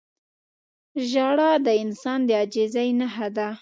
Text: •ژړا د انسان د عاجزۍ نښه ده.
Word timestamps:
•ژړا 1.09 1.51
د 1.65 1.67
انسان 1.83 2.19
د 2.27 2.29
عاجزۍ 2.39 2.89
نښه 2.99 3.27
ده. 3.37 3.49